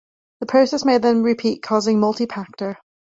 The 0.39 0.47
process 0.47 0.83
may 0.83 0.97
then 0.97 1.21
repeat 1.21 1.61
causing 1.61 1.99
multipactor. 1.99 2.77